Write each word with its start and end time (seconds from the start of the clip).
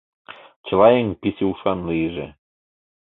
Чыла 0.65 0.87
еҥ 0.99 1.07
писе 1.21 1.43
ушан 1.51 1.79
лийже. 1.89 2.27